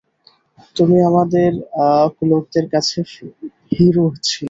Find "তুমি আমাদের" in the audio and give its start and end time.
0.75-1.49